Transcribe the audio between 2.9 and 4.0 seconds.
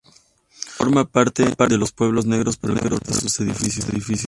de sus edificios.